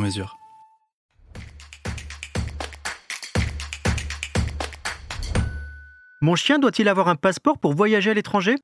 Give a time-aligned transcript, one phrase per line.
[0.00, 0.36] mesure.
[6.22, 8.56] Mon chien doit-il avoir un passeport pour voyager à l'étranger?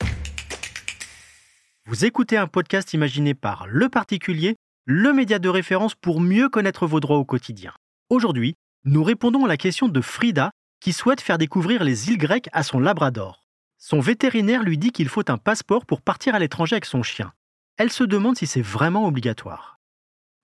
[1.86, 6.86] Vous écoutez un podcast imaginé par Le Particulier, le média de référence pour mieux connaître
[6.86, 7.72] vos droits au quotidien.
[8.10, 12.50] Aujourd'hui, nous répondons à la question de Frida qui souhaite faire découvrir les îles grecques
[12.52, 13.46] à son labrador.
[13.78, 17.32] Son vétérinaire lui dit qu'il faut un passeport pour partir à l'étranger avec son chien.
[17.78, 19.75] Elle se demande si c'est vraiment obligatoire.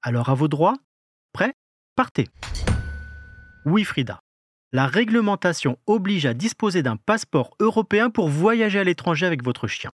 [0.05, 0.75] Alors à vos droits
[1.33, 1.53] Prêt
[1.95, 2.27] Partez
[3.65, 4.19] Oui Frida.
[4.73, 9.93] La réglementation oblige à disposer d'un passeport européen pour voyager à l'étranger avec votre chien.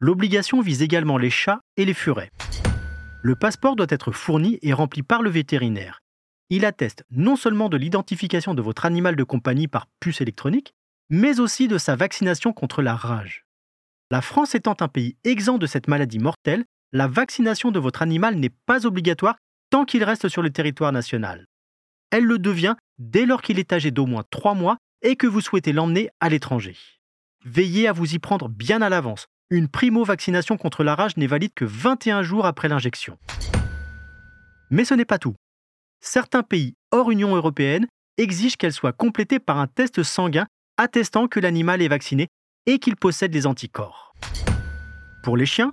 [0.00, 2.32] L'obligation vise également les chats et les furets.
[3.22, 6.00] Le passeport doit être fourni et rempli par le vétérinaire.
[6.50, 10.74] Il atteste non seulement de l'identification de votre animal de compagnie par puce électronique,
[11.10, 13.44] mais aussi de sa vaccination contre la rage.
[14.10, 18.36] La France étant un pays exempt de cette maladie mortelle, la vaccination de votre animal
[18.36, 19.36] n'est pas obligatoire
[19.70, 21.46] tant qu'il reste sur le territoire national.
[22.10, 25.40] Elle le devient dès lors qu'il est âgé d'au moins 3 mois et que vous
[25.40, 26.76] souhaitez l'emmener à l'étranger.
[27.44, 29.26] Veillez à vous y prendre bien à l'avance.
[29.50, 33.18] Une primo-vaccination contre la rage n'est valide que 21 jours après l'injection.
[34.70, 35.34] Mais ce n'est pas tout.
[36.00, 37.86] Certains pays hors Union européenne
[38.18, 40.46] exigent qu'elle soit complétée par un test sanguin
[40.76, 42.28] attestant que l'animal est vacciné
[42.66, 44.14] et qu'il possède les anticorps.
[45.22, 45.72] Pour les chiens,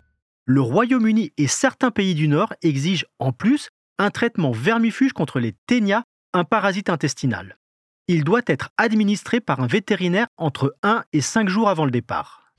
[0.50, 3.70] le Royaume-Uni et certains pays du Nord exigent en plus
[4.00, 6.02] un traitement vermifuge contre les ténias,
[6.34, 7.60] un parasite intestinal.
[8.08, 12.52] Il doit être administré par un vétérinaire entre 1 et 5 jours avant le départ.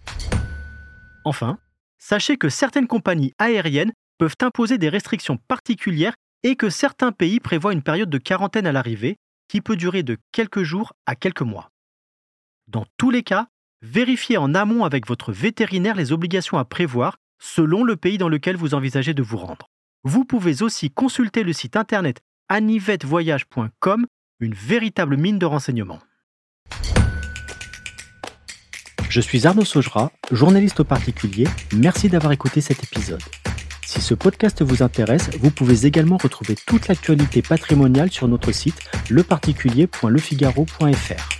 [1.25, 1.59] Enfin,
[1.99, 6.15] sachez que certaines compagnies aériennes peuvent imposer des restrictions particulières
[6.45, 9.17] et que certains pays prévoient une période de quarantaine à l'arrivée
[9.49, 11.71] qui peut durer de quelques jours à quelques mois.
[12.69, 13.49] Dans tous les cas,
[13.83, 18.57] vérifiez en amont avec votre vétérinaire les obligations à prévoir selon le pays dans lequel
[18.57, 19.69] vous envisagez de vous rendre.
[20.05, 24.07] Vous pouvez aussi consulter le site internet anivettevoyage.com,
[24.41, 26.01] une véritable mine de renseignements.
[29.09, 31.47] Je suis Arnaud Saugera, journaliste au particulier.
[31.75, 33.23] Merci d'avoir écouté cet épisode.
[33.85, 38.79] Si ce podcast vous intéresse, vous pouvez également retrouver toute l'actualité patrimoniale sur notre site
[39.11, 41.40] leparticulier.lefigaro.fr.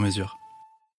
[0.01, 0.40] mesure.